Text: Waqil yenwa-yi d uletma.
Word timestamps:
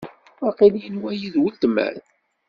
Waqil 0.43 0.73
yenwa-yi 0.83 1.29
d 1.33 1.35
uletma. 1.45 1.87